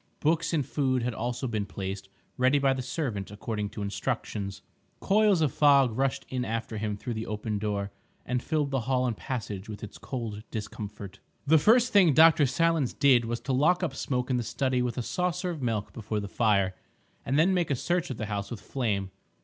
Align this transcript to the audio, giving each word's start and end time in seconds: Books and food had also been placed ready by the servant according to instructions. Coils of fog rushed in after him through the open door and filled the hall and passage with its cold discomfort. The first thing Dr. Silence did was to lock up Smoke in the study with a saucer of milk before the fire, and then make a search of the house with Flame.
Books 0.19 0.51
and 0.51 0.65
food 0.65 1.03
had 1.03 1.13
also 1.13 1.45
been 1.47 1.67
placed 1.67 2.09
ready 2.35 2.57
by 2.57 2.73
the 2.73 2.81
servant 2.81 3.29
according 3.29 3.69
to 3.69 3.83
instructions. 3.83 4.63
Coils 4.99 5.41
of 5.41 5.53
fog 5.53 5.95
rushed 5.95 6.25
in 6.27 6.43
after 6.43 6.79
him 6.79 6.97
through 6.97 7.13
the 7.13 7.27
open 7.27 7.59
door 7.59 7.91
and 8.25 8.41
filled 8.41 8.71
the 8.71 8.79
hall 8.89 9.05
and 9.05 9.15
passage 9.15 9.69
with 9.69 9.83
its 9.83 9.99
cold 9.99 10.41
discomfort. 10.49 11.19
The 11.45 11.59
first 11.59 11.93
thing 11.93 12.13
Dr. 12.15 12.47
Silence 12.47 12.93
did 12.93 13.25
was 13.25 13.39
to 13.41 13.53
lock 13.53 13.83
up 13.83 13.95
Smoke 13.95 14.31
in 14.31 14.37
the 14.37 14.41
study 14.43 14.81
with 14.81 14.97
a 14.97 15.03
saucer 15.03 15.51
of 15.51 15.61
milk 15.61 15.93
before 15.93 16.19
the 16.19 16.27
fire, 16.27 16.73
and 17.23 17.37
then 17.37 17.53
make 17.53 17.69
a 17.69 17.75
search 17.75 18.09
of 18.09 18.17
the 18.17 18.25
house 18.25 18.49
with 18.49 18.59
Flame. 18.59 19.11